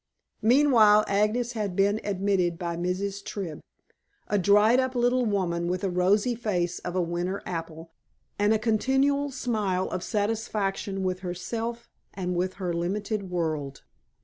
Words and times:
Meanwhile, 0.41 1.05
Agnes 1.07 1.51
had 1.51 1.75
been 1.75 2.01
admitted 2.03 2.57
by 2.57 2.75
Mrs. 2.75 3.23
Tribb, 3.23 3.59
a 4.27 4.39
dried 4.39 4.79
up 4.79 4.95
little 4.95 5.27
woman 5.27 5.67
with 5.67 5.81
the 5.81 5.91
rosy 5.91 6.33
face 6.33 6.79
of 6.79 6.95
a 6.95 7.01
winter 7.03 7.43
apple, 7.45 7.91
and 8.39 8.51
a 8.51 8.57
continual 8.57 9.29
smile 9.29 9.87
of 9.89 10.01
satisfaction 10.03 11.03
with 11.03 11.19
herself 11.19 11.87
and 12.15 12.35
with 12.35 12.55
her 12.55 12.73
limited 12.73 13.29
world. 13.29 13.83